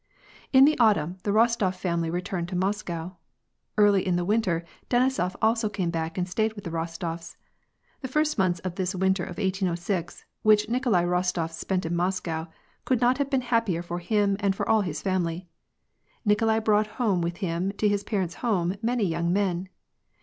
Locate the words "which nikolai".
10.41-11.03